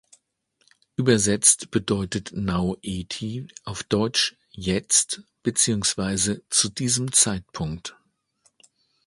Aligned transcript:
Übersetzt 0.95 1.69
bedeutet 1.69 2.31
„Nau 2.33 2.75
eti“ 2.81 3.47
auf 3.65 3.83
Deutsch 3.83 4.35
„jetzt“, 4.49 5.21
beziehungsweise 5.43 6.41
„zu 6.49 6.69
diesem 6.69 7.11
Zeitpunkt“. 7.11 7.95